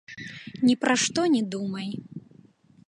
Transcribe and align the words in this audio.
Ні 0.69 0.73
пра 0.85 0.95
што 1.03 1.21
не 1.35 1.43
думай. 1.57 1.89